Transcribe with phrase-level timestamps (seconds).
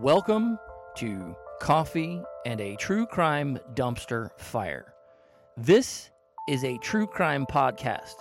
[0.00, 0.58] Welcome
[0.94, 4.94] to Coffee and a True Crime Dumpster Fire.
[5.58, 6.08] This
[6.48, 8.14] is a true crime podcast.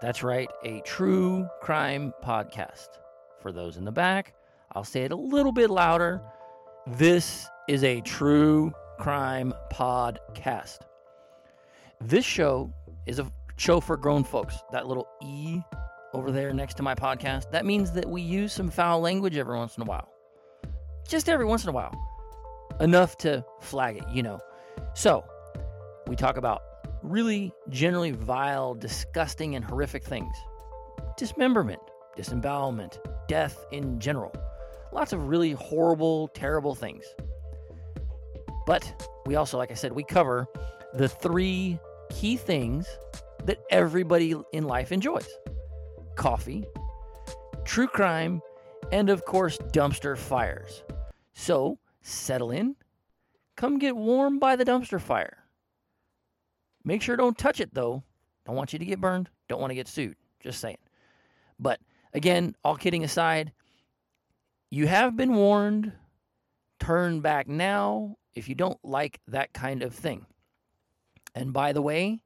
[0.00, 2.88] That's right, a true crime podcast.
[3.42, 4.32] For those in the back,
[4.72, 6.22] I'll say it a little bit louder.
[6.86, 10.78] This is a true crime podcast.
[12.00, 12.72] This show
[13.04, 14.56] is a show for grown folks.
[14.72, 15.60] That little E
[16.14, 19.58] over there next to my podcast, that means that we use some foul language every
[19.58, 20.11] once in a while.
[21.12, 21.92] Just every once in a while.
[22.80, 24.40] Enough to flag it, you know.
[24.94, 25.22] So,
[26.06, 26.62] we talk about
[27.02, 30.34] really generally vile, disgusting, and horrific things
[31.18, 31.80] dismemberment,
[32.16, 32.98] disembowelment,
[33.28, 34.34] death in general.
[34.90, 37.04] Lots of really horrible, terrible things.
[38.66, 40.46] But we also, like I said, we cover
[40.94, 42.86] the three key things
[43.44, 45.28] that everybody in life enjoys
[46.16, 46.64] coffee,
[47.66, 48.40] true crime,
[48.92, 50.82] and of course, dumpster fires.
[51.32, 52.76] So settle in,
[53.56, 55.38] come get warm by the dumpster fire.
[56.84, 58.02] Make sure don't touch it though.
[58.44, 59.30] Don't want you to get burned.
[59.48, 60.16] Don't want to get sued.
[60.40, 60.78] Just saying.
[61.58, 61.80] But
[62.12, 63.52] again, all kidding aside,
[64.70, 65.92] you have been warned.
[66.80, 70.26] Turn back now if you don't like that kind of thing.
[71.34, 72.22] And by the way,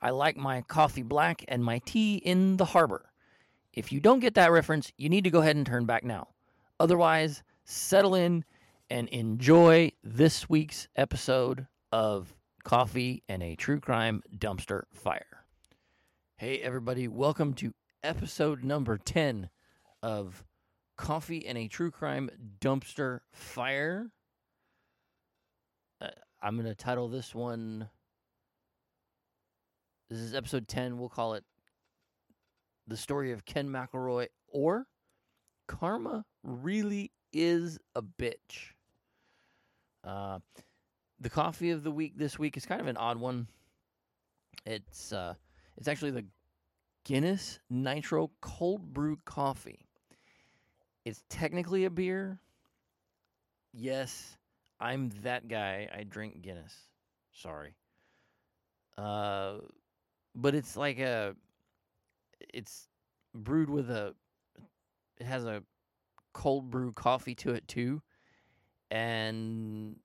[0.00, 3.10] I like my coffee black and my tea in the harbor.
[3.72, 6.28] If you don't get that reference, you need to go ahead and turn back now.
[6.80, 8.44] Otherwise, settle in
[8.90, 15.46] and enjoy this week's episode of Coffee and a True Crime Dumpster Fire.
[16.36, 19.48] Hey, everybody, welcome to episode number 10
[20.02, 20.44] of
[20.98, 22.28] Coffee and a True Crime
[22.60, 24.10] Dumpster Fire.
[26.02, 26.08] Uh,
[26.42, 27.88] I'm going to title this one.
[30.10, 30.98] This is episode 10.
[30.98, 31.44] We'll call it
[32.86, 34.86] The Story of Ken McElroy or
[35.66, 38.72] Karma Really is a Bitch.
[40.02, 40.38] Uh,
[41.20, 43.48] the coffee of the week this week is kind of an odd one.
[44.64, 45.34] It's uh,
[45.76, 46.24] it's actually the
[47.04, 49.86] Guinness Nitro Cold Brew Coffee.
[51.04, 52.38] It's technically a beer.
[53.72, 54.38] Yes,
[54.80, 55.88] I'm that guy.
[55.94, 56.74] I drink Guinness.
[57.32, 57.74] Sorry.
[58.96, 59.56] Uh,
[60.34, 61.34] but it's like a,
[62.52, 62.88] it's
[63.34, 64.14] brewed with a,
[65.18, 65.62] it has a
[66.34, 68.02] cold brew coffee to it too,
[68.90, 69.96] and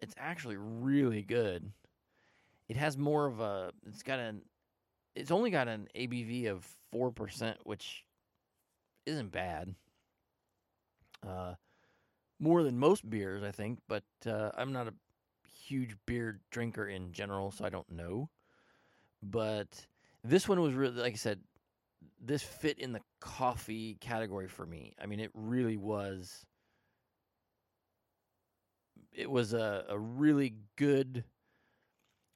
[0.00, 1.70] it's actually really good.
[2.68, 4.40] It has more of a, it's got an,
[5.14, 8.06] it's only got an ABV of four percent, which
[9.04, 9.74] isn't bad.
[11.26, 11.54] Uh,
[12.40, 14.94] more than most beers, I think, but uh, I'm not a
[15.66, 18.28] huge beer drinker in general, so I don't know.
[19.22, 19.86] But
[20.22, 21.40] this one was really, like I said,
[22.26, 24.94] this fit in the coffee category for me.
[25.00, 26.44] I mean, it really was.
[29.12, 31.24] It was a, a really good,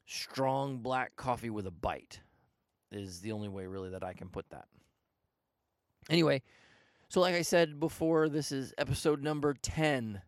[0.07, 2.21] strong black coffee with a bite,
[2.93, 4.67] is the only way really that I can put that.
[6.09, 6.43] Anyway,
[7.09, 10.21] so like I said before, this is episode number 10.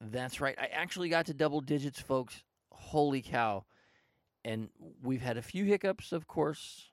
[0.00, 0.56] That's right.
[0.58, 2.42] I actually got to double digits, folks.
[2.70, 3.64] Holy cow.
[4.44, 4.68] And
[5.02, 6.90] we've had a few hiccups, of course.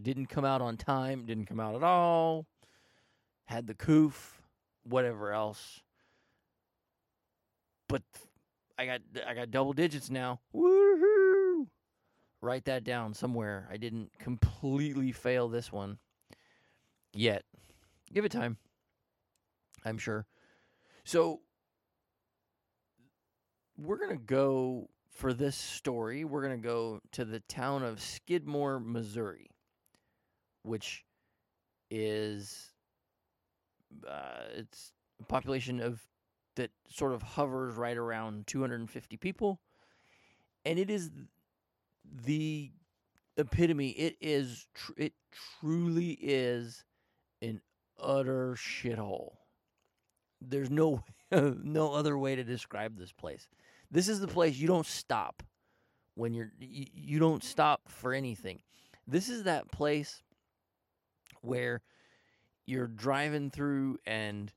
[0.00, 2.46] Didn't come out on time, didn't come out at all.
[3.46, 4.42] Had the coof,
[4.84, 5.80] whatever else.
[7.88, 8.02] But
[8.78, 10.40] I got I got double digits now.
[10.54, 11.66] Woohoo!
[12.40, 13.66] Write that down somewhere.
[13.70, 15.98] I didn't completely fail this one
[17.12, 17.44] yet.
[18.12, 18.58] Give it time.
[19.84, 20.26] I'm sure.
[21.04, 21.40] So
[23.76, 26.24] we're going to go for this story.
[26.24, 29.50] We're going to go to the town of Skidmore, Missouri,
[30.62, 31.04] which
[31.90, 32.72] is
[34.08, 36.00] uh, it's a population of
[36.56, 39.60] that sort of hovers right around 250 people,
[40.64, 41.10] and it is
[42.24, 42.70] the
[43.36, 43.90] epitome.
[43.90, 45.12] It is tr- it
[45.60, 46.84] truly is
[47.40, 47.60] an
[48.00, 49.36] utter shithole.
[50.40, 53.48] There's no no other way to describe this place.
[53.90, 55.42] This is the place you don't stop
[56.14, 58.60] when you're you, you don't stop for anything.
[59.06, 60.22] This is that place
[61.42, 61.82] where
[62.66, 64.52] you're driving through and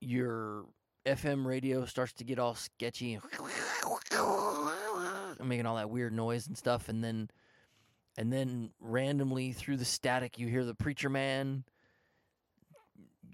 [0.00, 0.66] your
[1.06, 3.22] FM radio starts to get all sketchy and
[5.48, 7.28] making all that weird noise and stuff and then
[8.18, 11.64] and then randomly through the static you hear the preacher man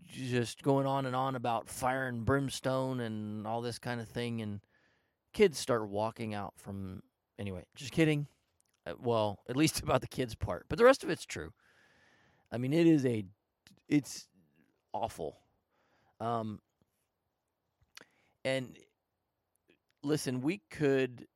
[0.08, 4.40] just going on and on about fire and brimstone and all this kind of thing
[4.40, 4.60] and
[5.32, 7.02] kids start walking out from
[7.38, 8.26] anyway just kidding.
[8.86, 11.52] Uh, well at least about the kids part but the rest of it's true
[12.52, 13.24] i mean it is a
[13.88, 14.28] it's
[14.92, 15.38] awful
[16.20, 16.60] Um,
[18.44, 18.76] and
[20.02, 21.26] listen, we could,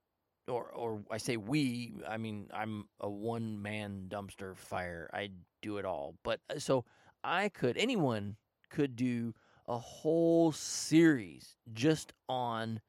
[0.48, 5.10] or or I say we, I mean I'm a one man dumpster fire.
[5.12, 5.30] I
[5.62, 6.84] do it all, but uh, so
[7.24, 8.36] I could, anyone
[8.70, 9.34] could do
[9.68, 12.80] a whole series just on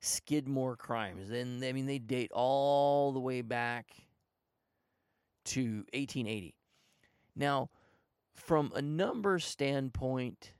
[0.00, 1.30] Skidmore crimes.
[1.30, 3.88] And I mean, they date all the way back
[5.46, 6.54] to 1880.
[7.38, 7.70] Now,
[8.34, 10.52] from a number standpoint,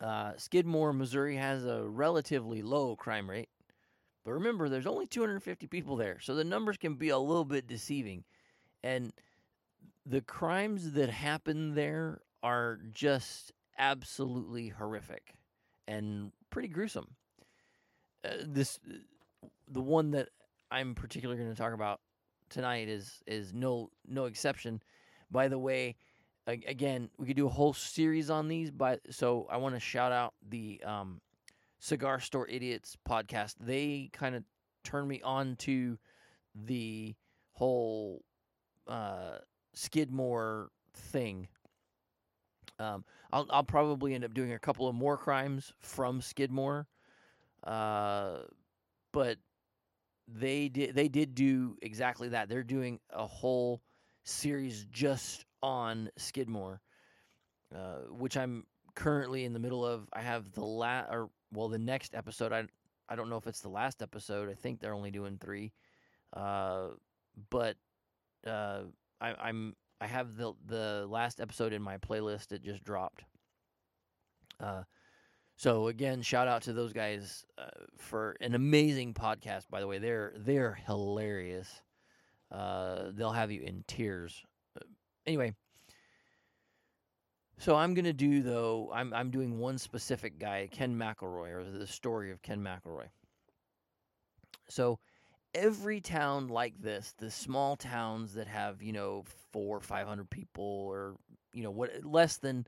[0.00, 3.50] uh, Skidmore, Missouri has a relatively low crime rate.
[4.24, 7.66] But remember, there's only 250 people there, so the numbers can be a little bit
[7.66, 8.24] deceiving.
[8.82, 9.12] And
[10.06, 15.34] the crimes that happen there are just absolutely horrific
[15.86, 17.08] and pretty gruesome.
[18.24, 18.78] Uh, this,
[19.68, 20.30] the one that
[20.70, 22.00] I'm particularly going to talk about
[22.48, 24.82] tonight is is no no exception.
[25.34, 25.96] By the way,
[26.46, 30.12] again, we could do a whole series on these, but so I want to shout
[30.12, 31.20] out the um,
[31.80, 33.56] Cigar Store Idiots podcast.
[33.58, 34.44] They kind of
[34.84, 35.98] turned me on to
[36.54, 37.16] the
[37.50, 38.22] whole
[38.86, 39.38] uh,
[39.74, 41.48] Skidmore thing.
[42.78, 46.86] Um, I'll I'll probably end up doing a couple of more crimes from Skidmore,
[47.64, 48.36] uh,
[49.12, 49.38] but
[50.28, 52.48] they did they did do exactly that.
[52.48, 53.82] They're doing a whole
[54.24, 56.80] series just on Skidmore,
[57.74, 60.08] uh, which I'm currently in the middle of.
[60.12, 62.52] I have the last, or well the next episode.
[62.52, 62.64] I
[63.08, 64.50] I don't know if it's the last episode.
[64.50, 65.72] I think they're only doing three,
[66.32, 66.88] uh,
[67.50, 67.76] but
[68.46, 68.82] uh,
[69.20, 72.52] I, I'm I have the the last episode in my playlist.
[72.52, 73.24] It just dropped.
[74.60, 74.82] Uh,
[75.56, 79.68] so again, shout out to those guys uh, for an amazing podcast.
[79.70, 81.68] By the way, they're they're hilarious.
[82.54, 84.44] Uh, they'll have you in tears.
[85.26, 85.54] Anyway,
[87.58, 88.92] so I'm gonna do though.
[88.94, 93.06] I'm I'm doing one specific guy, Ken McElroy, or the story of Ken McElroy.
[94.68, 95.00] So
[95.52, 100.64] every town like this, the small towns that have you know four, five hundred people,
[100.64, 101.16] or
[101.52, 102.66] you know what, less than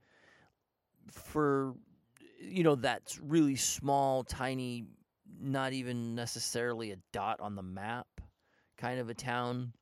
[1.13, 1.75] for
[2.41, 4.85] you know, that's really small, tiny,
[5.41, 8.07] not even necessarily a dot on the map
[8.77, 9.73] kind of a town.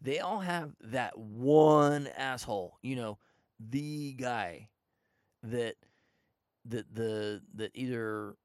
[0.00, 3.18] They all have that one asshole, you know,
[3.58, 4.68] the guy
[5.42, 5.76] that
[6.66, 8.36] that the that either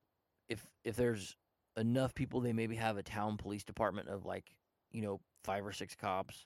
[0.50, 1.36] if if there's
[1.78, 4.56] enough people they maybe have a town police department of like,
[4.92, 6.46] you know, five or six cops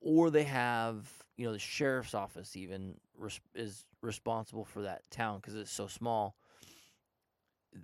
[0.00, 5.38] or they have you know the sheriff's office even res- is responsible for that town
[5.38, 6.36] because it's so small.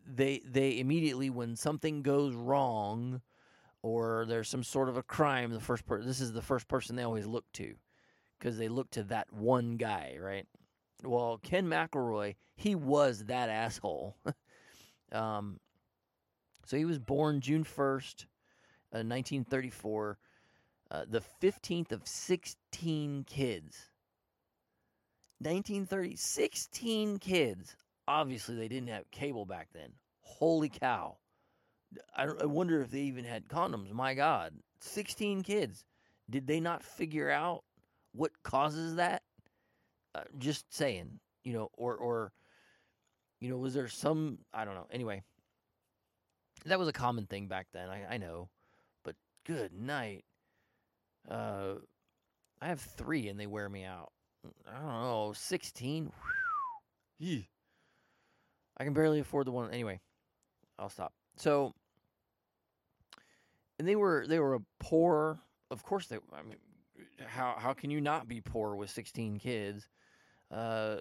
[0.06, 3.20] They they immediately when something goes wrong
[3.82, 6.96] or there's some sort of a crime the first person this is the first person
[6.96, 7.74] they always look to
[8.38, 10.46] because they look to that one guy right
[11.04, 14.16] well ken mcelroy he was that asshole
[15.12, 15.58] um,
[16.64, 18.26] so he was born june 1st
[18.92, 20.18] uh, 1934
[20.90, 23.90] uh, the 15th of 16 kids.
[25.38, 27.76] 1930, 16 kids.
[28.08, 29.90] Obviously, they didn't have cable back then.
[30.20, 31.16] Holy cow.
[32.16, 33.92] I, I wonder if they even had condoms.
[33.92, 34.52] My God.
[34.80, 35.84] 16 kids.
[36.28, 37.64] Did they not figure out
[38.12, 39.22] what causes that?
[40.14, 42.32] Uh, just saying, you know, or, or,
[43.40, 44.86] you know, was there some, I don't know.
[44.90, 45.22] Anyway,
[46.64, 47.88] that was a common thing back then.
[47.88, 48.48] I, I know.
[49.04, 49.14] But
[49.44, 50.24] good night.
[51.30, 51.74] Uh,
[52.60, 54.12] I have three and they wear me out.
[54.68, 56.12] I don't know, sixteen.
[58.78, 59.70] I can barely afford the one.
[59.70, 60.00] Anyway,
[60.78, 61.12] I'll stop.
[61.36, 61.74] So,
[63.78, 65.38] and they were they were a poor.
[65.70, 66.16] Of course, they.
[66.16, 66.56] I mean,
[67.26, 69.88] how how can you not be poor with sixteen kids?
[70.50, 70.96] Uh,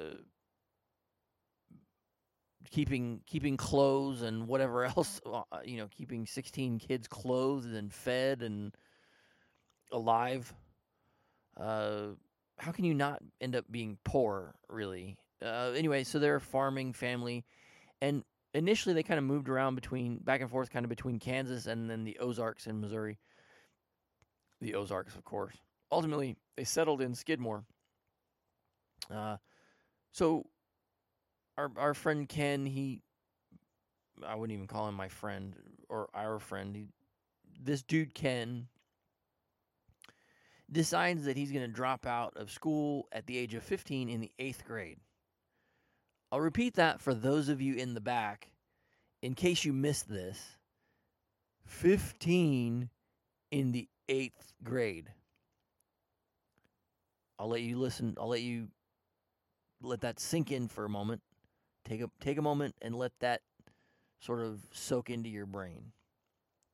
[2.71, 5.21] keeping keeping clothes and whatever else.
[5.25, 8.75] Uh, you know, keeping sixteen kids clothed and fed and
[9.91, 10.53] alive.
[11.57, 12.07] Uh,
[12.57, 15.17] how can you not end up being poor, really?
[15.41, 17.45] Uh, anyway, so they're a farming family,
[18.01, 18.23] and
[18.55, 21.89] initially they kind of moved around between back and forth, kind of between Kansas and
[21.89, 23.19] then the Ozarks in Missouri.
[24.61, 25.55] The Ozarks, of course.
[25.91, 27.65] Ultimately, they settled in Skidmore.
[29.13, 29.37] Uh,
[30.13, 30.47] so
[31.57, 33.01] our our friend Ken, he,
[34.25, 35.55] I wouldn't even call him my friend
[35.89, 36.75] or our friend.
[36.75, 36.87] He,
[37.61, 38.67] this dude Ken
[40.71, 44.21] decides that he's going to drop out of school at the age of 15 in
[44.21, 44.97] the eighth grade.
[46.35, 48.51] I'll repeat that for those of you in the back
[49.21, 50.57] in case you missed this
[51.63, 52.89] 15
[53.51, 55.13] in the eighth grade.
[57.39, 58.67] I'll let you listen, I'll let you
[59.81, 61.21] let that sink in for a moment.
[61.85, 63.39] Take a take a moment and let that
[64.19, 65.93] sort of soak into your brain.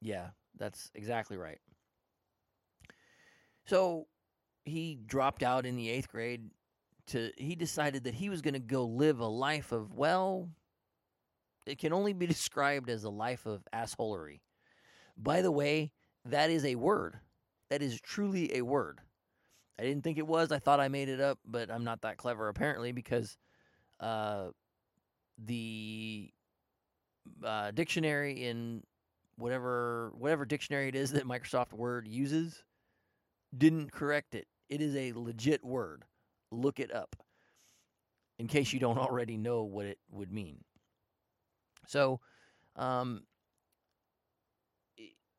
[0.01, 1.59] Yeah, that's exactly right.
[3.67, 4.07] So
[4.65, 6.49] he dropped out in the eighth grade
[7.07, 10.49] to he decided that he was going to go live a life of well
[11.65, 14.39] it can only be described as a life of assholery.
[15.17, 15.91] By the way
[16.25, 17.19] that is a word.
[17.69, 18.99] That is truly a word.
[19.79, 20.51] I didn't think it was.
[20.51, 23.37] I thought i made it up but i'm not that clever apparently because
[23.99, 24.47] uh,
[25.37, 26.29] the
[27.43, 28.83] uh, dictionary in
[29.37, 32.63] whatever whatever dictionary it is that microsoft word uses
[33.57, 34.47] didn't correct it.
[34.69, 36.05] It is a legit word
[36.51, 37.15] look it up
[38.37, 40.63] in case you don't already know what it would mean.
[41.87, 42.19] So,
[42.75, 43.23] um,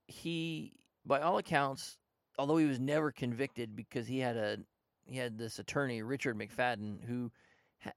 [0.06, 0.72] he,
[1.06, 1.98] by all accounts,
[2.38, 4.58] although he was never convicted because he had a
[5.04, 7.32] he had this attorney Richard McFadin who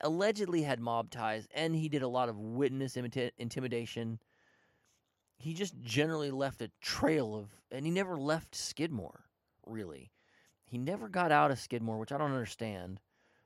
[0.02, 4.20] allegedly had mob ties and he did a lot of witness imita- intimidation.
[5.38, 9.26] He just generally left a trail of, and he never left Skidmore
[9.68, 10.12] really.
[10.64, 13.00] He never got out of Skidmore, which I don't understand,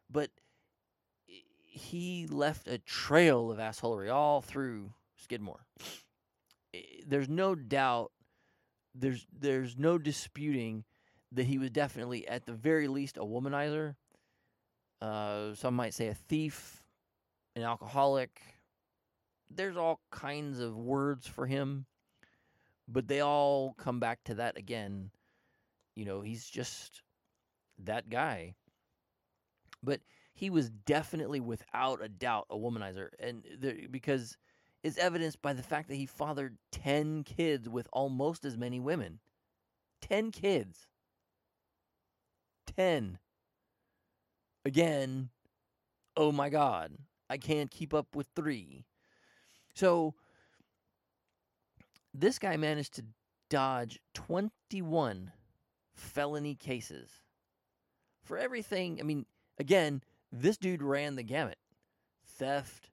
[0.09, 0.29] but
[1.65, 5.65] he left a trail of assholery all through Skidmore.
[7.05, 8.11] There's no doubt,
[8.93, 10.83] there's there's no disputing
[11.31, 13.95] that he was definitely, at the very least, a womanizer.
[15.01, 16.83] Uh, some might say a thief,
[17.55, 18.41] an alcoholic.
[19.49, 21.85] There's all kinds of words for him,
[22.87, 25.11] but they all come back to that again.
[25.95, 27.01] You know, he's just
[27.83, 28.55] that guy.
[29.83, 30.01] But
[30.33, 34.38] he was definitely, without a doubt, a womanizer, and there, because
[34.83, 39.19] it's evidenced by the fact that he fathered ten kids with almost as many women.
[40.01, 40.88] Ten kids.
[42.77, 43.19] Ten.
[44.65, 45.29] Again,
[46.15, 46.93] oh my God,
[47.29, 48.86] I can't keep up with three.
[49.74, 50.13] So,
[52.13, 53.05] this guy managed to
[53.50, 55.31] dodge 21
[55.95, 57.09] felony cases
[58.24, 59.00] for everything.
[59.00, 59.25] I mean,
[59.59, 60.01] again,
[60.31, 61.57] this dude ran the gamut
[62.25, 62.89] theft,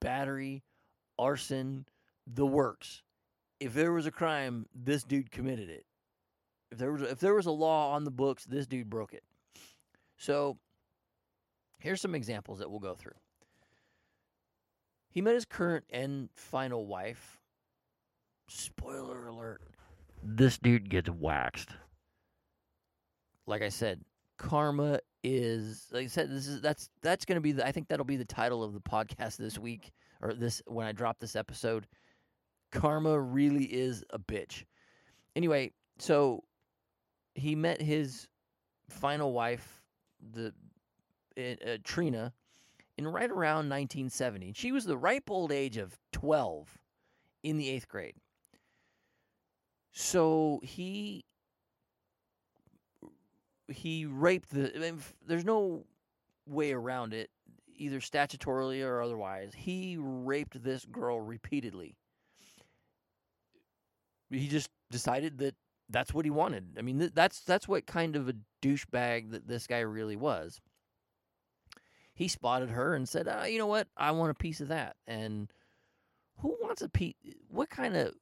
[0.00, 0.62] battery,
[1.18, 1.86] arson,
[2.26, 3.02] the works.
[3.58, 5.84] If there was a crime, this dude committed it.
[6.70, 9.24] If there was if there was a law on the books, this dude broke it.
[10.16, 10.58] So,
[11.78, 13.16] here's some examples that we'll go through.
[15.10, 17.38] He met his current and final wife.
[18.48, 19.62] Spoiler alert.
[20.22, 21.70] This dude gets waxed.
[23.46, 24.02] Like I said,
[24.40, 27.88] karma is like I said this is that's that's going to be the I think
[27.88, 29.92] that'll be the title of the podcast this week
[30.22, 31.86] or this when I drop this episode.
[32.72, 34.64] Karma really is a bitch.
[35.36, 36.42] Anyway, so
[37.34, 38.28] he met his
[38.88, 39.82] final wife,
[40.32, 40.54] the
[41.36, 42.32] uh, Trena,
[42.96, 44.52] in right around 1970.
[44.54, 46.78] She was the ripe old age of 12
[47.42, 48.14] in the eighth grade.
[49.92, 51.24] So he
[53.70, 54.94] he raped the.
[55.26, 55.84] There's no
[56.46, 57.30] way around it,
[57.76, 59.52] either statutorily or otherwise.
[59.56, 61.96] He raped this girl repeatedly.
[64.30, 65.54] He just decided that
[65.88, 66.76] that's what he wanted.
[66.78, 70.60] I mean, th- that's that's what kind of a douchebag that this guy really was.
[72.14, 73.88] He spotted her and said, uh, "You know what?
[73.96, 75.52] I want a piece of that." And
[76.38, 77.14] who wants a piece?
[77.48, 78.14] What kind of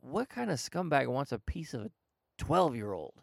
[0.00, 1.90] what kind of scumbag wants a piece of a
[2.36, 3.14] twelve year old?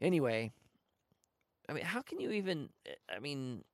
[0.00, 0.52] Anyway,
[1.68, 2.70] I mean, how can you even?
[3.14, 3.64] I mean,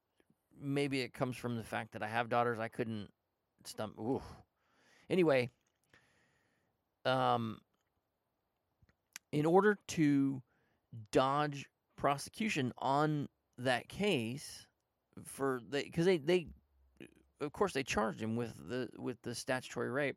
[0.61, 2.59] maybe it comes from the fact that I have daughters.
[2.59, 3.09] I couldn't
[3.65, 3.99] stump.
[3.99, 4.23] Ooh.
[5.09, 5.51] Anyway,
[7.05, 7.61] um,
[9.33, 10.43] in order to
[11.13, 11.67] dodge
[11.97, 13.29] prosecution on
[13.59, 14.67] that case
[15.25, 16.47] for they because they they
[17.41, 20.17] of course they charged him with the with the statutory rape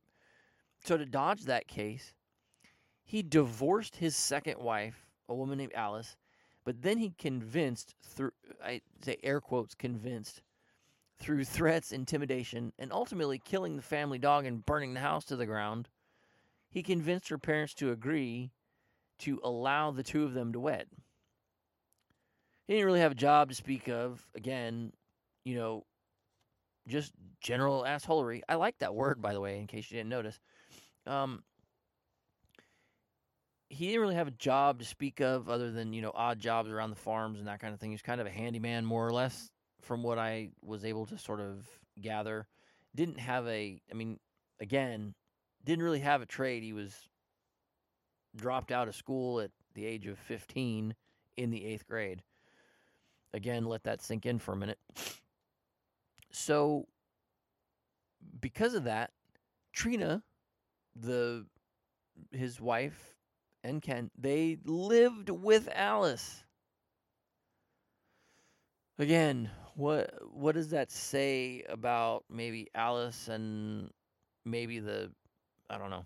[0.83, 2.13] so to dodge that case
[3.03, 6.17] he divorced his second wife a woman named alice
[6.65, 8.31] but then he convinced through
[8.63, 10.41] i say air quotes convinced
[11.19, 15.45] through threats intimidation and ultimately killing the family dog and burning the house to the
[15.45, 15.89] ground
[16.69, 18.51] he convinced her parents to agree
[19.19, 20.87] to allow the two of them to wed.
[22.67, 24.25] He didn't really have a job to speak of.
[24.35, 24.93] Again,
[25.43, 25.85] you know,
[26.87, 28.41] just general assholery.
[28.47, 30.39] I like that word, by the way, in case you didn't notice.
[31.07, 31.43] Um,
[33.69, 36.69] he didn't really have a job to speak of other than, you know, odd jobs
[36.69, 37.91] around the farms and that kind of thing.
[37.91, 41.17] He was kind of a handyman, more or less, from what I was able to
[41.17, 41.67] sort of
[42.01, 42.47] gather.
[42.95, 44.19] Didn't have a, I mean,
[44.59, 45.13] again,
[45.63, 46.63] didn't really have a trade.
[46.63, 46.95] He was
[48.35, 50.95] dropped out of school at the age of 15
[51.37, 52.23] in the eighth grade.
[53.33, 54.79] Again, let that sink in for a minute.
[56.31, 56.87] So,
[58.41, 59.11] because of that,
[59.75, 60.23] Trena,
[60.95, 61.45] the
[62.31, 63.15] his wife
[63.63, 66.43] and Ken, they lived with Alice.
[68.97, 73.89] Again, what what does that say about maybe Alice and
[74.45, 75.11] maybe the
[75.69, 76.05] I don't know.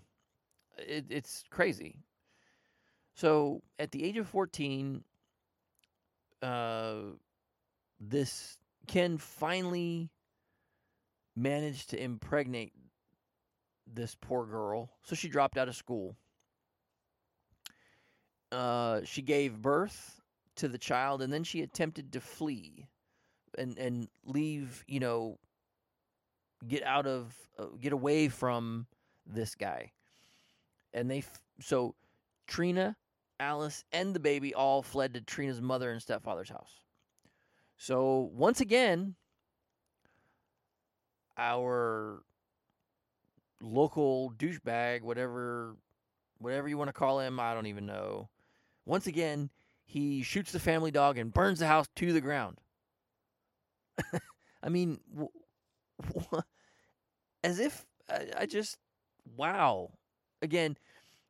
[0.78, 1.98] It, it's crazy.
[3.14, 5.04] So at the age of 14,
[6.42, 6.94] uh,
[8.00, 10.10] this Ken finally
[11.36, 12.72] managed to impregnate
[13.86, 14.90] this poor girl.
[15.04, 16.16] So she dropped out of school.
[18.54, 20.20] Uh, she gave birth
[20.56, 22.88] to the child, and then she attempted to flee
[23.58, 24.84] and and leave.
[24.86, 25.38] You know,
[26.66, 28.86] get out of uh, get away from
[29.26, 29.92] this guy.
[30.92, 31.94] And they f- so
[32.48, 32.94] Trena,
[33.40, 36.84] Alice, and the baby all fled to Trena's mother and stepfather's house.
[37.76, 39.16] So once again,
[41.36, 42.22] our
[43.60, 45.76] local douchebag, whatever
[46.38, 48.28] whatever you want to call him, I don't even know.
[48.86, 49.50] Once again,
[49.84, 52.58] he shoots the family dog and burns the house to the ground.
[54.62, 55.30] I mean, w-
[56.02, 56.42] w-
[57.44, 58.78] as if I, I just
[59.36, 59.90] wow.
[60.42, 60.76] Again,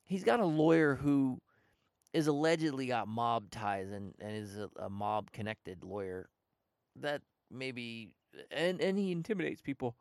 [0.05, 1.41] he's got a lawyer who
[2.13, 6.29] is allegedly got mob ties and, and is a, a mob connected lawyer.
[6.97, 8.11] That maybe
[8.51, 9.97] and and he intimidates people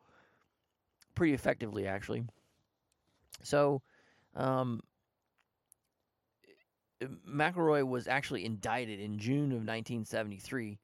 [1.14, 2.24] pretty effectively actually.
[3.42, 3.82] So,
[4.34, 4.80] um,
[7.02, 10.78] McElroy was actually indicted in June of 1973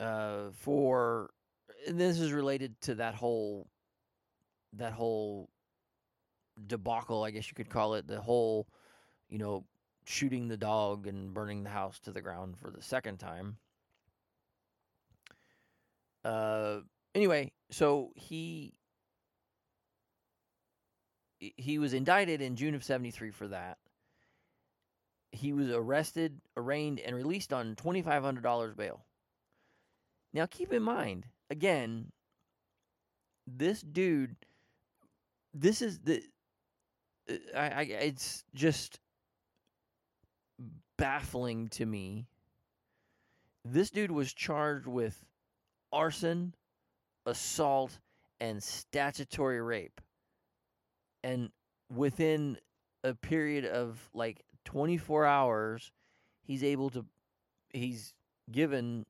[0.00, 1.30] uh, for.
[1.86, 3.68] This is related to that whole
[4.74, 5.48] that whole
[6.66, 8.66] debacle, I guess you could call it, the whole,
[9.28, 9.64] you know,
[10.06, 13.56] shooting the dog and burning the house to the ground for the second time.
[16.24, 16.80] Uh,
[17.14, 18.74] anyway, so he
[21.38, 23.78] he was indicted in June of 73 for that.
[25.32, 29.04] He was arrested, arraigned, and released on $2,500 bail.
[30.32, 32.12] Now, keep in mind, again,
[33.46, 34.36] this dude,
[35.54, 36.22] this is the,
[37.30, 39.00] uh, I, I, it's just
[40.96, 42.26] baffling to me.
[43.64, 45.24] This dude was charged with
[45.92, 46.54] arson,
[47.26, 47.98] assault,
[48.40, 50.00] and statutory rape
[51.22, 51.50] and
[51.94, 52.58] within
[53.04, 55.92] a period of like 24 hours
[56.42, 57.02] he's able to
[57.70, 58.12] he's
[58.52, 59.06] given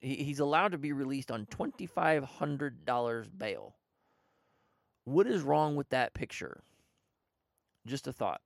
[0.00, 3.74] he, he's allowed to be released on $2500 bail.
[5.02, 6.62] What is wrong with that picture?
[7.84, 8.40] Just a thought.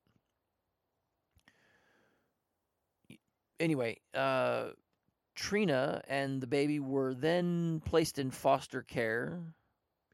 [3.58, 4.68] Anyway uh
[5.38, 9.42] trena and the baby were then placed in foster care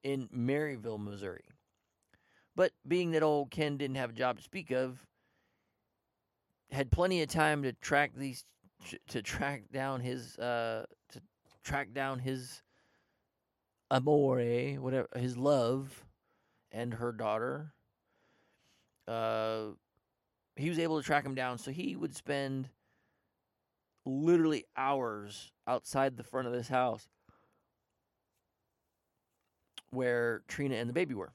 [0.03, 1.45] in maryville missouri.
[2.57, 4.99] But being that old Ken didn't have a job to speak of,
[6.71, 8.45] had plenty of time to track these
[9.09, 11.21] to track down his uh to
[11.65, 12.63] track down his
[13.91, 16.05] amore, whatever his love
[16.73, 17.73] and her daughter.
[19.09, 19.69] Uh
[20.57, 22.69] he was able to track him down so he would spend
[24.07, 27.09] literally hours outside the front of this house
[29.91, 31.33] where Trena and the baby were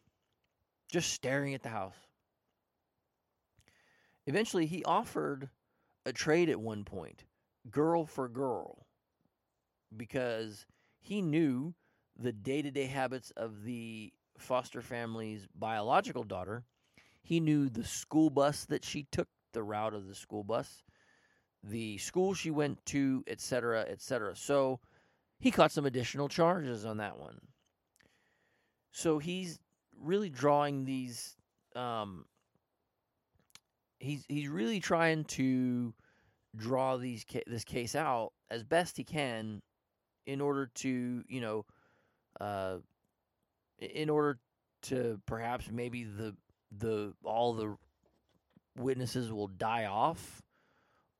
[0.91, 1.95] just staring at the house.
[4.31, 5.49] Eventually, he offered
[6.05, 7.25] a trade at one point,
[7.69, 8.87] girl for girl,
[9.97, 10.65] because
[11.01, 11.73] he knew
[12.17, 16.63] the day to day habits of the foster family's biological daughter.
[17.21, 20.81] He knew the school bus that she took, the route of the school bus,
[21.61, 24.37] the school she went to, etc., etc.
[24.37, 24.79] So
[25.41, 27.41] he caught some additional charges on that one.
[28.93, 29.59] So he's
[30.01, 31.35] really drawing these.
[31.75, 32.23] Um,
[34.01, 35.93] he's he's really trying to
[36.55, 39.61] draw these this case out as best he can
[40.25, 41.65] in order to you know
[42.39, 42.77] uh,
[43.79, 44.39] in order
[44.81, 46.35] to perhaps maybe the
[46.77, 47.75] the all the
[48.77, 50.41] witnesses will die off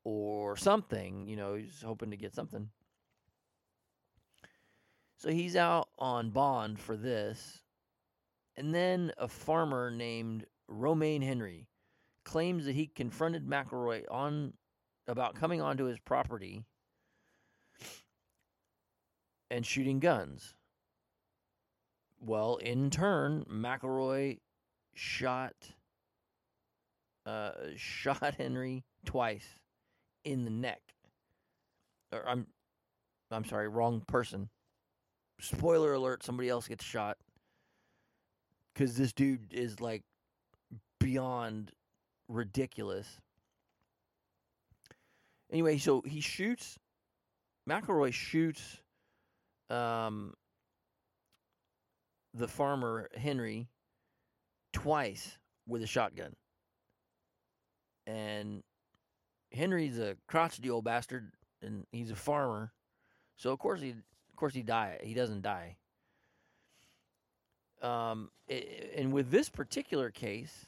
[0.04, 2.70] or something you know he's hoping to get something.
[5.18, 7.60] So he's out on bond for this.
[8.58, 11.68] And then a farmer named Romaine Henry
[12.24, 14.54] claims that he confronted McElroy on
[15.08, 16.64] about coming onto his property
[19.50, 20.56] and shooting guns.
[22.20, 24.40] Well, in turn, McElroy
[24.94, 25.56] shot
[27.26, 29.60] uh, shot Henry twice
[30.24, 30.82] in the neck.
[32.12, 32.48] Or I'm
[33.32, 34.50] I'm sorry, wrong person.
[35.40, 37.18] Spoiler alert: somebody else gets shot
[38.74, 40.04] because this dude is like
[41.00, 41.72] beyond
[42.32, 43.08] ridiculous.
[45.52, 46.78] Anyway, so he shoots.
[47.70, 48.82] McElroy shoots
[49.70, 50.34] um,
[52.34, 53.68] the farmer Henry
[54.74, 56.34] twice with a shotgun,
[58.08, 58.64] and
[59.52, 62.72] Henry's a crotchety old bastard, and he's a farmer,
[63.38, 64.98] so of course he, of course he die.
[65.04, 65.78] He doesn't die.
[67.82, 68.30] Um,
[68.96, 70.68] and with this particular case,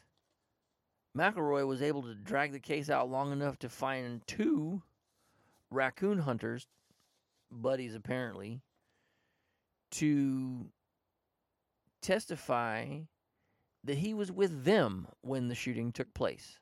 [1.17, 4.81] McElroy was able to drag the case out long enough to find two
[5.69, 6.67] raccoon hunters,
[7.51, 8.61] buddies apparently,
[9.91, 10.65] to
[12.01, 12.99] testify
[13.83, 16.59] that he was with them when the shooting took place.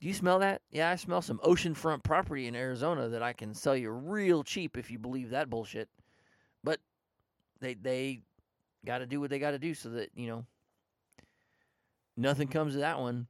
[0.00, 0.62] Do you smell that?
[0.70, 4.78] Yeah, I smell some oceanfront property in Arizona that I can sell you real cheap
[4.78, 5.88] if you believe that bullshit.
[6.62, 6.78] But
[7.60, 8.20] they they
[8.86, 10.44] got to do what they got to do so that, you know,
[12.18, 13.26] nothing comes of that one.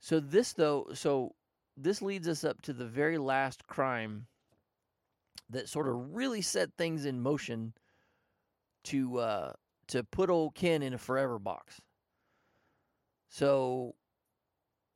[0.00, 1.34] So this though, so
[1.76, 4.26] this leads us up to the very last crime
[5.50, 7.72] that sort of really set things in motion
[8.84, 9.52] to uh
[9.88, 11.80] to put old Ken in a forever box.
[13.30, 13.94] So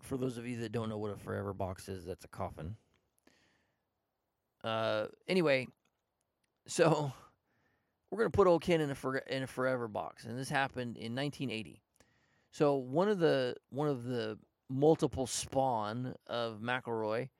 [0.03, 2.77] for those of you that don't know what a forever box is, that's a coffin.
[4.63, 5.69] Uh anyway,
[6.67, 7.13] so
[8.11, 10.97] we're to put old Ken in a for, in a forever box, and this happened
[10.97, 11.81] in 1980.
[12.53, 14.39] So one of the one of the
[14.69, 17.31] multiple spawn of McElroy,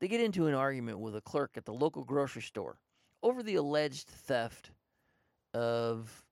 [0.00, 2.78] they get into an argument with a clerk at the local grocery store
[3.22, 4.70] over the alleged theft
[5.52, 6.24] of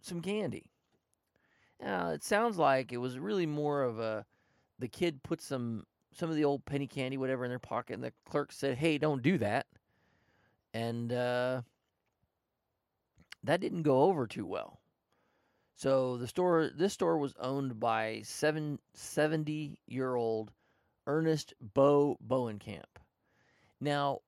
[0.00, 0.72] some candy.
[1.80, 4.26] Now it sounds like it was really more of a
[4.80, 8.02] the kid put some some of the old penny candy whatever in their pocket, and
[8.02, 9.66] the clerk said, "Hey, don't do that,"
[10.74, 11.62] and uh,
[13.44, 14.80] that didn't go over too well.
[15.76, 20.50] So the store, this store was owned by seven, 70 year old
[21.06, 22.84] Ernest Bo Bowenkamp.
[23.78, 24.20] Now,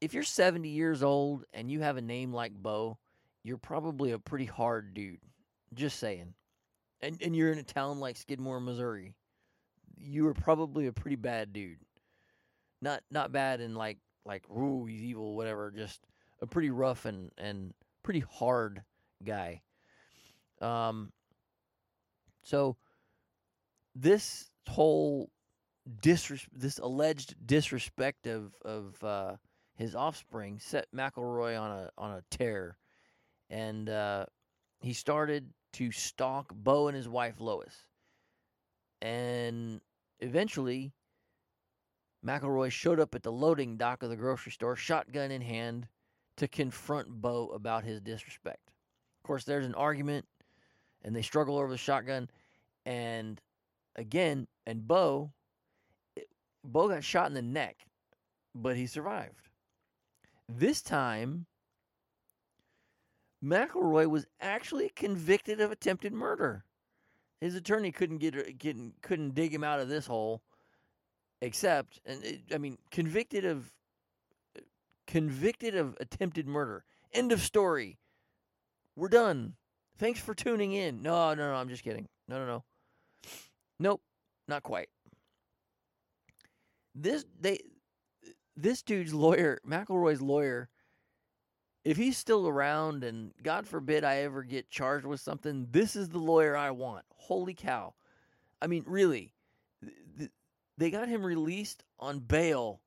[0.00, 2.98] if you're 70 years old and you have a name like Bo,
[3.42, 5.18] you're probably a pretty hard dude.
[5.74, 6.34] Just saying.
[7.00, 9.14] And and you're in a town like Skidmore, Missouri.
[9.98, 11.78] You are probably a pretty bad dude.
[12.80, 15.70] Not not bad in like like ooh he's evil whatever.
[15.70, 16.00] Just
[16.40, 18.82] a pretty rough and and pretty hard
[19.24, 19.62] guy.
[20.60, 21.12] Um,
[22.42, 22.76] so
[23.94, 25.30] this whole
[26.00, 29.36] disres- this alleged disrespect of of uh,
[29.74, 32.78] his offspring set McElroy on a on a tear,
[33.50, 34.26] and uh,
[34.80, 37.74] he started to stalk Bo and his wife Lois,
[39.02, 39.80] and
[40.20, 40.92] eventually.
[42.24, 45.86] McElroy showed up at the loading dock of the grocery store, shotgun in hand,
[46.36, 48.72] to confront Bo about his disrespect.
[49.20, 50.26] Of course, there's an argument,
[51.06, 52.28] and they struggle over the shotgun.
[52.84, 53.40] And
[53.94, 55.32] again, and Bo,
[56.18, 56.22] eh,
[56.64, 57.86] Bo got shot in the neck,
[58.54, 59.48] but he survived.
[60.48, 61.46] This time,
[63.42, 66.64] McElroy was actually convicted of attempted murder.
[67.40, 70.42] His attorney couldn't get couldn't couldn't dig him out of this hole,
[71.42, 73.70] except and it, I mean convicted of
[75.06, 76.84] convicted of attempted murder.
[77.12, 77.98] End of story.
[78.96, 79.54] We're done.
[79.98, 81.02] Thanks for tuning in.
[81.02, 82.06] No, no, no, I'm just kidding.
[82.28, 82.64] No, no, no.
[83.78, 84.02] Nope,
[84.48, 84.88] not quite.
[86.94, 87.60] This they
[88.56, 90.70] this dude's lawyer, McElroy's lawyer,
[91.84, 96.08] if he's still around and God forbid I ever get charged with something, this is
[96.08, 97.04] the lawyer I want.
[97.14, 97.94] Holy cow.
[98.60, 99.32] I mean, really.
[100.78, 102.80] They got him released on bail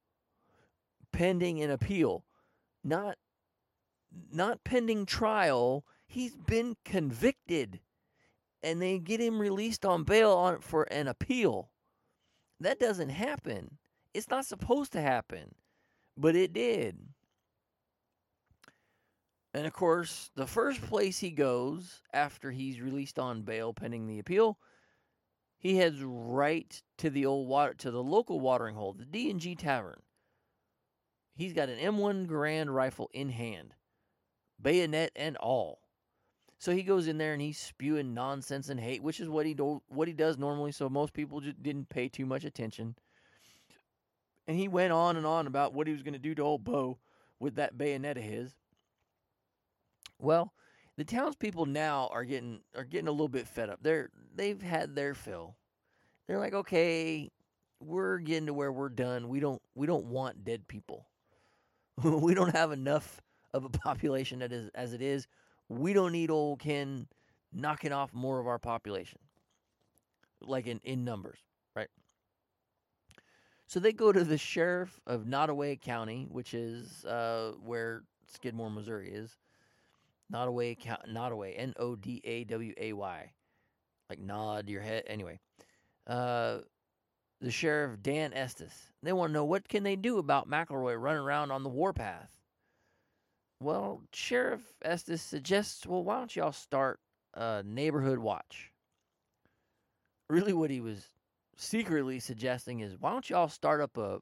[1.12, 2.26] pending an appeal,
[2.84, 3.18] not
[4.32, 5.86] not pending trial.
[6.12, 7.82] He's been convicted,
[8.64, 11.70] and they get him released on bail on for an appeal.
[12.60, 13.78] That doesn't happen.
[14.16, 15.54] It's not supposed to happen,
[16.18, 16.98] but it did.
[19.54, 24.18] And of course, the first place he goes after he's released on bail pending the
[24.18, 24.58] appeal,
[25.60, 29.40] he heads right to the old water to the local watering hole, the D and
[29.40, 30.02] G Tavern.
[31.36, 33.76] He's got an M1 Garand rifle in hand,
[34.60, 35.82] bayonet and all.
[36.60, 39.54] So he goes in there and he's spewing nonsense and hate, which is what he
[39.54, 40.74] do, what he does normally.
[40.74, 42.96] So most people just didn't pay too much attention.
[44.46, 46.66] And he went on and on about what he was going to do to old
[46.66, 46.98] Bo
[47.40, 48.56] with that bayonet of his.
[50.20, 50.52] Well,
[50.98, 53.80] the townspeople now are getting are getting a little bit fed up.
[53.82, 55.56] They're they've had their fill.
[56.28, 57.32] They're like, okay,
[57.80, 59.30] we're getting to where we're done.
[59.30, 61.08] We don't we don't want dead people.
[62.04, 63.22] we don't have enough
[63.54, 65.26] of a population that is as it is.
[65.70, 67.08] We don't need old Ken
[67.54, 69.20] knocking off more of our population,
[70.42, 71.40] like in, in numbers,
[71.76, 71.90] right?
[73.68, 79.12] So they go to the sheriff of Nodaway County, which is uh, where Skidmore, Missouri
[79.12, 79.38] is.
[80.34, 80.78] Nodaway,
[81.08, 83.32] Nodaway, N O D A W A Y.
[84.10, 85.04] Like nod your head.
[85.08, 85.40] Anyway,
[86.08, 86.60] uh,
[87.42, 88.74] the sheriff, Dan Estes.
[89.04, 92.32] They want to know what can they do about McElroy running around on the warpath.
[93.60, 97.00] Well, Sheriff Estes suggests, well, why don't y'all start
[97.34, 98.72] a neighborhood watch?
[100.30, 101.06] Really, what he was
[101.58, 104.20] secretly suggesting is, why don't y'all start up a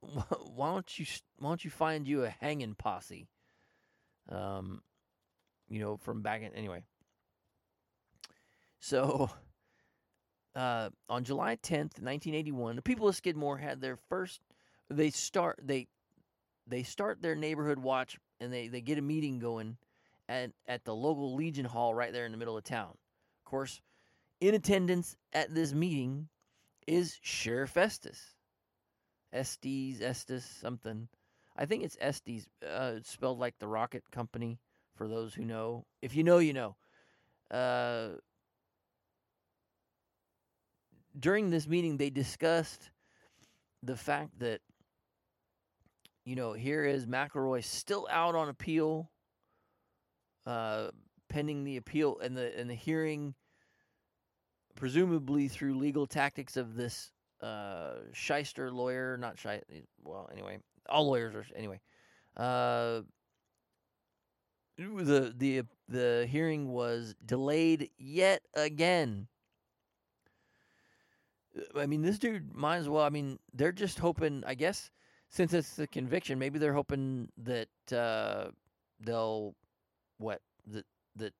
[0.54, 1.04] why don't you
[1.38, 3.28] why don't you find you a hanging posse?
[4.30, 4.82] Um,
[5.68, 6.82] you know, from back in anyway.
[8.78, 9.30] So,
[10.54, 14.40] uh, on July 10th, 1981, the people of Skidmore had their first.
[14.88, 15.88] They start they
[16.70, 19.76] they start their neighborhood watch and they, they get a meeting going
[20.28, 22.96] at at the local Legion Hall right there in the middle of town.
[23.44, 23.80] Of course,
[24.40, 26.28] in attendance at this meeting
[26.86, 28.34] is Sheriff Estes.
[29.32, 31.08] Estes, Estes, something.
[31.56, 32.46] I think it's Estes.
[32.62, 34.58] Uh, it's spelled like the rocket company
[34.96, 35.84] for those who know.
[36.00, 36.76] If you know, you know.
[37.50, 38.16] Uh,
[41.18, 42.90] during this meeting, they discussed
[43.82, 44.60] the fact that,
[46.24, 49.10] you know, here is McElroy still out on appeal,
[50.46, 50.88] uh,
[51.28, 53.34] pending the appeal and the and the hearing,
[54.74, 57.10] presumably through legal tactics of this
[57.42, 59.62] uh, shyster lawyer, not shy.
[60.02, 61.80] Well, anyway, all lawyers are anyway.
[62.36, 63.02] Uh,
[64.76, 69.26] the the the hearing was delayed yet again.
[71.74, 73.04] I mean, this dude might as well.
[73.04, 74.44] I mean, they're just hoping.
[74.46, 74.90] I guess
[75.30, 78.48] since it's a conviction, maybe they're hoping that uh,
[79.00, 79.54] they'll
[80.18, 80.84] what that
[81.16, 81.32] that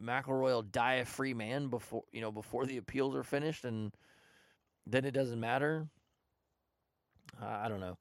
[0.00, 3.92] McElroy will die a free man before you know before the appeals are finished, and
[4.86, 5.88] then it doesn't matter.
[7.40, 7.96] Uh, I don't know.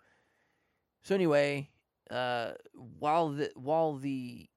[1.03, 1.69] So anyway,
[2.09, 2.51] uh,
[2.99, 4.47] while the while the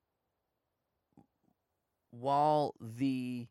[2.11, 3.47] while the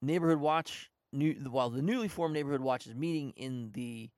[0.00, 4.10] neighborhood watch new while the newly formed neighborhood watch is meeting in the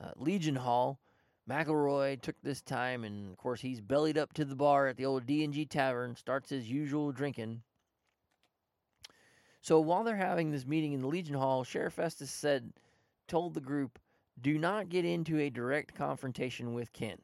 [0.00, 1.00] uh, Legion Hall,
[1.48, 5.06] McElroy took this time, and of course he's bellied up to the bar at the
[5.06, 7.62] old D and G Tavern, starts his usual drinking.
[9.60, 12.72] So while they're having this meeting in the Legion Hall, Sheriff Estes said,
[13.26, 13.98] told the group,
[14.40, 17.18] "Do not get into a direct confrontation with Ken.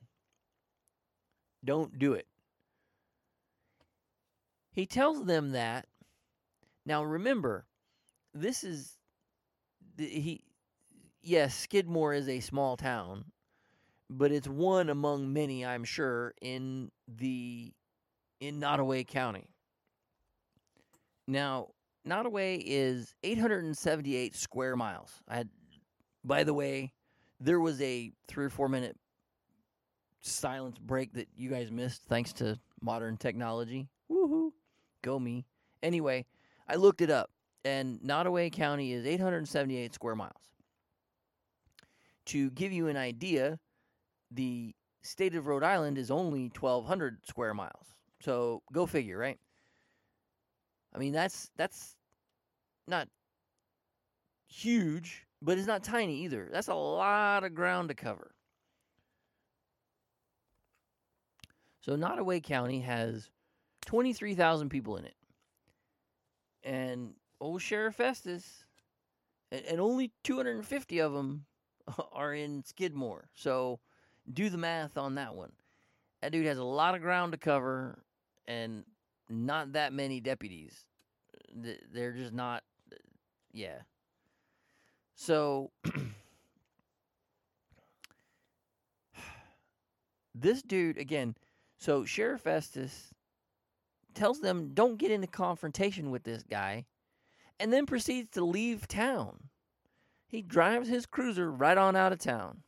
[1.64, 2.26] Don't do it."
[4.72, 5.87] He tells them that.
[6.84, 7.66] Now remember,
[8.34, 8.98] this is
[9.96, 10.44] he
[11.24, 13.24] yes, Skidmore is a small town,
[14.10, 17.72] but it's one among many, I'm sure, in the
[18.40, 19.48] in Nodaway County.
[21.26, 21.68] Now,
[22.06, 25.22] Nodaway is 878 square miles.
[25.26, 25.48] I had,
[26.22, 26.92] by the way,
[27.40, 28.96] there was a three or four minute
[30.20, 33.88] silence break that you guys missed thanks to modern technology.
[34.10, 34.50] Woohoo!
[35.02, 35.46] Go me.
[35.82, 36.26] Anyway,
[36.68, 37.30] I looked it up
[37.64, 40.53] and Nodaway County is 878 square miles.
[42.26, 43.58] To give you an idea,
[44.30, 47.94] the state of Rhode Island is only 1,200 square miles.
[48.20, 49.38] So go figure, right?
[50.94, 51.96] I mean, that's that's
[52.87, 53.08] not
[54.48, 56.48] huge, but it's not tiny either.
[56.50, 58.30] That's a lot of ground to cover.
[61.80, 63.28] So Nodaway County has
[63.84, 65.16] 23,000 people in it.
[66.62, 68.64] And old Sheriff Festus,
[69.52, 71.44] and, and only 250 of them
[72.12, 73.28] are in Skidmore.
[73.34, 73.80] So
[74.32, 75.52] do the math on that one.
[76.22, 78.02] That dude has a lot of ground to cover
[78.46, 78.84] and
[79.28, 80.84] not that many deputies.
[81.92, 82.62] They're just not,
[83.52, 83.80] yeah.
[85.14, 85.70] So
[90.34, 91.36] this dude, again,
[91.78, 93.12] so Sheriff Estes
[94.14, 96.86] tells them don't get into confrontation with this guy
[97.60, 99.50] and then proceeds to leave town.
[100.34, 102.64] He drives his cruiser right on out of town,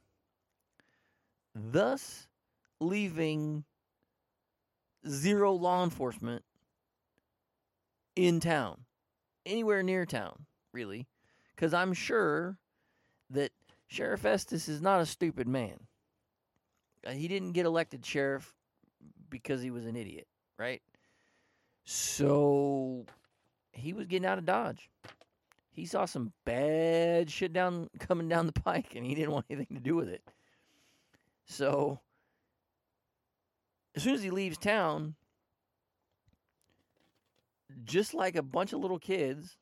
[1.52, 2.29] thus
[2.81, 3.64] leaving
[5.09, 6.44] zero law enforcement
[8.14, 8.83] in town,
[9.44, 11.09] anywhere near town, really,
[11.57, 12.57] because I'm sure
[13.31, 13.50] that
[13.88, 15.88] Sheriff Estes is not a stupid man.
[17.05, 18.55] Uh, he didn't get elected sheriff
[19.29, 20.83] because he was an idiot, right?
[21.83, 23.07] So
[23.72, 24.88] he was getting out of Dodge.
[25.77, 29.77] He saw some bad shit down coming down the pike, and he didn't want anything
[29.77, 30.23] to do with it.
[31.45, 32.01] So
[33.95, 35.15] as soon as he leaves town,
[37.85, 39.59] just like a bunch of little kids,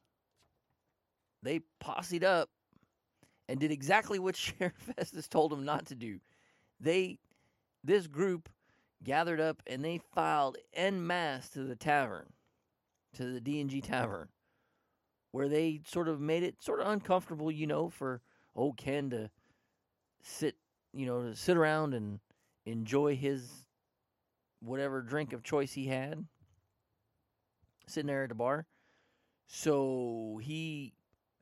[1.42, 2.48] they posseed up
[3.48, 6.20] and did exactly what Sheriff Festus told them not to do.
[6.79, 7.18] They,
[7.83, 8.48] this group,
[9.03, 12.33] gathered up and they filed en masse to the tavern,
[13.14, 14.29] to the D and G tavern,
[15.35, 18.20] where they sort of made it sort of uncomfortable, you know, for
[18.55, 19.29] old Ken to
[20.23, 20.55] sit,
[20.92, 22.20] you know, to sit around and
[22.66, 23.66] enjoy his
[24.61, 26.25] whatever drink of choice he had,
[27.88, 28.64] sitting there at the bar.
[29.49, 30.92] So he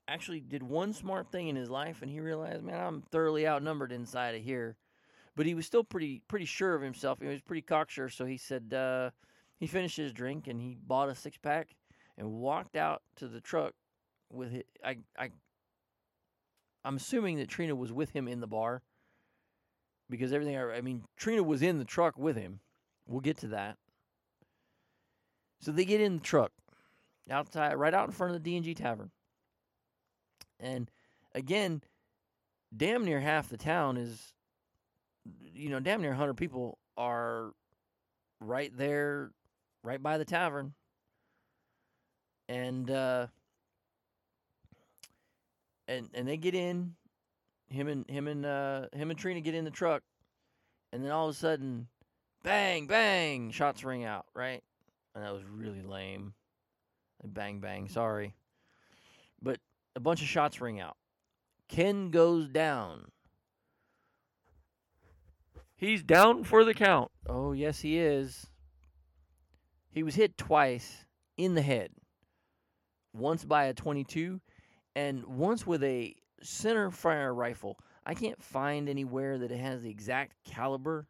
[0.09, 3.93] actually did one smart thing in his life, and he realized, man, I'm thoroughly outnumbered
[3.93, 4.75] inside of here.
[5.37, 7.19] But he was still pretty pretty sure of himself.
[7.21, 8.09] He was pretty cocksure.
[8.09, 9.11] So he said uh,
[9.59, 11.77] he finished his drink and he bought a six pack
[12.17, 13.75] and walked out to the truck
[14.33, 14.67] with it.
[14.85, 15.31] I I
[16.85, 18.83] I'm assuming that Trena was with him in the bar
[20.11, 20.57] because everything.
[20.57, 22.61] I, I mean, Trena was in the truck with him.
[23.07, 23.77] We'll get to that.
[25.61, 26.51] So they get in the truck
[27.31, 29.11] outside, right out in front of the D and G Tavern.
[30.59, 30.91] And
[31.35, 31.83] again,
[32.77, 34.33] damn near half the town is,
[35.55, 37.53] you know, damn near 100 people are
[38.41, 39.31] right there,
[39.83, 40.75] right by the tavern.
[42.49, 43.29] And, uh,
[45.93, 46.95] and, and they get in,
[47.69, 50.03] him and, him and, uh, him and Trena get in the truck.
[50.93, 51.89] And then all of a sudden,
[52.43, 54.63] bang, bang, shots ring out, right?
[55.15, 56.35] And that was really lame.
[57.25, 58.35] Bang, bang, sorry.
[59.41, 59.59] But
[59.95, 60.97] a bunch of shots ring out.
[61.69, 63.11] Ken goes down.
[65.77, 67.11] He's down for the count.
[67.27, 68.47] Oh, yes, he is.
[69.91, 71.91] He was hit twice in the head.
[73.13, 74.41] Once by a 22
[74.95, 77.79] and once with a center fire rifle.
[78.05, 81.07] I can't find anywhere that it has the exact caliber,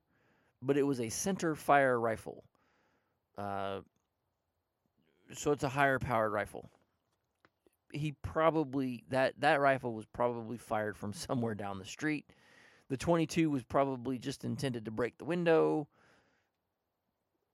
[0.61, 2.45] but it was a center fire rifle.
[3.39, 3.81] Uh,
[5.33, 6.69] so it's a higher powered rifle
[7.93, 12.27] he probably that that rifle was probably fired from somewhere down the street.
[12.89, 15.89] The 22 was probably just intended to break the window.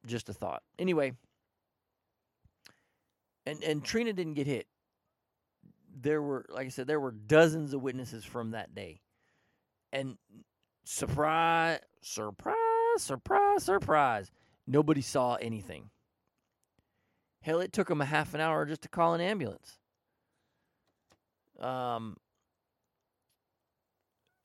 [0.07, 0.63] Just a thought.
[0.79, 1.13] Anyway,
[3.47, 4.67] and and Trena didn't get hit.
[6.01, 9.01] There were, like I said, there were dozens of witnesses from that day,
[9.93, 10.17] and
[10.85, 12.55] surprise, surprise,
[12.99, 14.31] surprise, surprise,
[14.67, 15.91] nobody saw anything.
[17.41, 19.79] Hell, it took them a half an hour just to call an ambulance.
[21.61, 22.17] Um,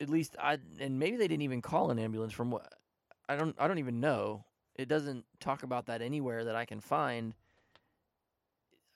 [0.03, 2.73] at least I and maybe they didn't even call an ambulance from what
[3.27, 4.45] I don't I don't even know.
[4.75, 7.33] It doesn't talk about that anywhere that I can find.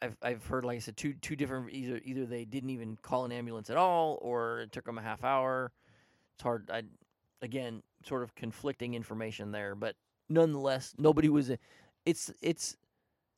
[0.01, 3.25] I've I've heard like I said two two different either either they didn't even call
[3.25, 5.71] an ambulance at all or it took them a half hour.
[6.35, 6.69] It's hard.
[6.71, 6.83] I
[7.41, 9.95] again sort of conflicting information there, but
[10.29, 11.51] nonetheless nobody was.
[12.05, 12.77] It's it's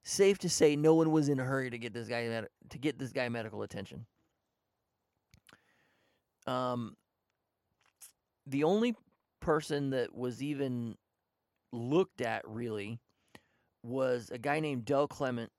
[0.04, 3.00] safe to say no one was in a hurry to get this guy to get
[3.00, 4.06] this guy medical attention.
[6.48, 6.96] Um,
[8.48, 8.96] the only
[9.40, 10.96] person that was even
[11.72, 13.00] looked at really
[13.84, 15.52] was a guy named Del Clement,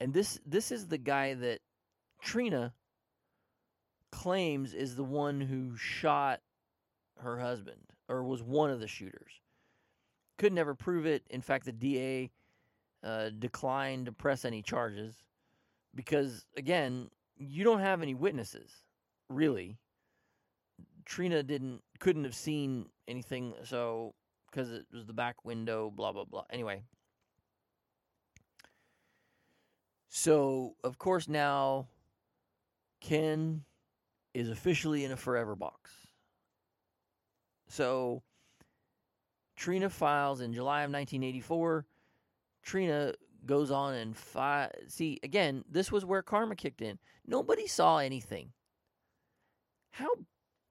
[0.00, 1.60] and this this is the guy that
[2.24, 2.72] Trena
[4.10, 6.40] claims is the one who shot
[7.20, 9.40] her husband or was one of the shooters.
[10.38, 11.22] Could never prove it.
[11.30, 12.30] In fact, the DA
[13.02, 15.24] uh, declined to press any charges
[15.94, 18.70] because, again, you don't have any witnesses,
[19.28, 19.78] really.
[21.08, 24.14] Trena didn't couldn't have seen anything, so
[24.50, 26.44] because it was the back window, blah blah blah.
[26.50, 26.82] Anyway,
[30.16, 31.88] so of course now
[33.00, 33.64] Ken
[34.32, 35.90] is officially in a forever box.
[37.66, 38.22] So
[39.58, 41.84] Trena files in July of 1984.
[42.64, 43.14] Trena
[43.44, 44.14] goes on and
[44.86, 45.64] see again.
[45.68, 47.00] This was where karma kicked in.
[47.26, 48.52] Nobody saw anything.
[49.90, 50.10] How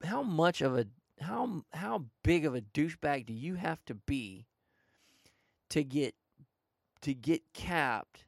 [0.02, 0.86] how much of a
[1.20, 4.46] how how big of a douchebag do you have to be
[5.68, 6.14] to get
[7.02, 8.24] to get capped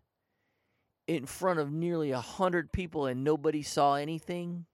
[1.07, 4.66] in front of nearly a hundred people and nobody saw anything?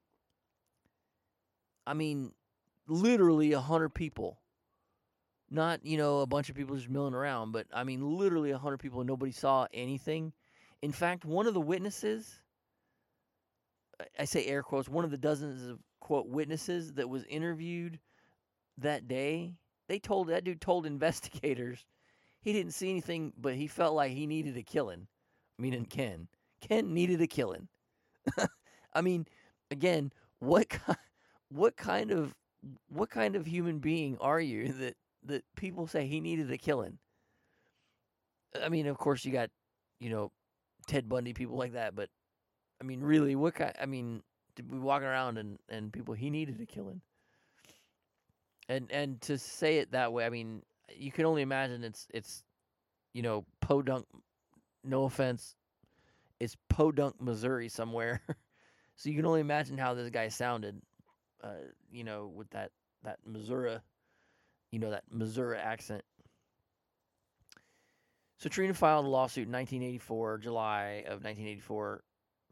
[1.86, 2.32] I mean,
[2.86, 4.38] literally a hundred people.
[5.50, 8.58] Not, you know, a bunch of people just milling around, but I mean literally a
[8.58, 10.32] hundred people and nobody saw anything.
[10.80, 12.40] In fact, one of the witnesses
[14.18, 17.98] I say air quotes, one of the dozens of quote witnesses that was interviewed
[18.78, 19.54] that day,
[19.88, 21.84] they told that dude told investigators
[22.40, 25.06] he didn't see anything, but he felt like he needed a killing.
[25.62, 26.26] Meaning Ken.
[26.60, 27.68] Ken needed a killing.
[28.94, 29.26] I mean,
[29.70, 30.66] again, what
[31.50, 32.34] what kind of
[32.88, 36.98] what kind of human being are you that that people say he needed a killing.
[38.60, 39.50] I mean, of course, you got,
[40.00, 40.32] you know,
[40.88, 42.10] Ted Bundy, people like that, but
[42.80, 43.72] I mean, really, what kind?
[43.80, 44.20] I mean,
[44.56, 47.00] to be walking around and and people he needed a killing.
[48.68, 52.42] And and to say it that way, I mean, you can only imagine it's it's,
[53.14, 54.06] you know, Podunk.
[54.84, 55.54] No offense,
[56.40, 58.20] it's Podunk, Missouri, somewhere.
[58.96, 60.82] so you can only imagine how this guy sounded,
[61.42, 62.72] uh, you know, with that
[63.04, 63.78] that Missouri,
[64.70, 66.02] you know, that Missouri accent.
[68.38, 72.02] So Trena filed a lawsuit in 1984, July of 1984,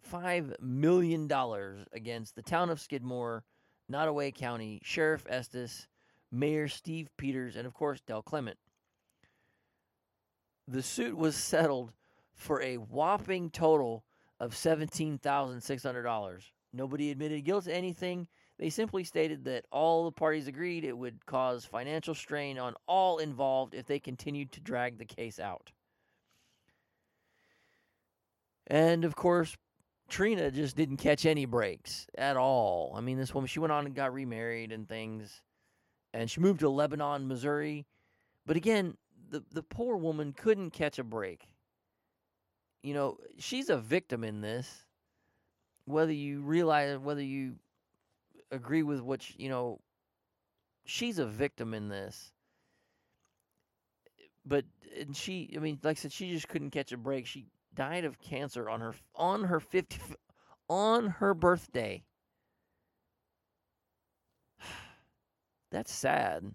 [0.02, 3.42] five million dollars against the town of Skidmore,
[3.90, 5.88] Nodaway County, Sheriff Estes,
[6.30, 8.58] Mayor Steve Peters, and of course Del Clement.
[10.68, 11.92] The suit was settled
[12.40, 14.04] for a whopping total
[14.40, 16.42] of $17,600.
[16.72, 18.26] Nobody admitted guilt to anything.
[18.58, 23.18] They simply stated that all the parties agreed it would cause financial strain on all
[23.18, 25.70] involved if they continued to drag the case out.
[28.66, 29.56] And of course,
[30.10, 32.92] Trena just didn't catch any breaks at all.
[32.96, 35.42] I mean, this woman, she went on and got remarried and things,
[36.14, 37.86] and she moved to Lebanon, Missouri.
[38.46, 38.96] But again,
[39.30, 41.49] the, the poor woman couldn't catch a break.
[42.82, 44.84] You know, she's a victim in this.
[45.84, 47.56] Whether you realize, whether you
[48.50, 49.80] agree with what, she, you know,
[50.84, 52.32] she's a victim in this.
[54.46, 54.64] But,
[54.98, 57.26] and she, I mean, like I said, she just couldn't catch a break.
[57.26, 59.98] She died of cancer on her on her 50
[60.68, 62.04] on her birthday.
[65.70, 66.50] That's sad.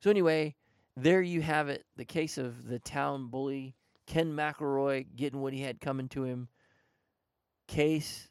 [0.00, 0.54] So anyway,
[0.96, 1.84] there you have it.
[1.96, 3.74] The case of the town bully
[4.10, 6.48] Ken McElroy getting what he had coming to him.
[7.68, 8.28] Case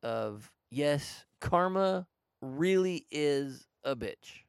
[0.00, 2.06] of yes, karma
[2.40, 4.44] really is a bitch.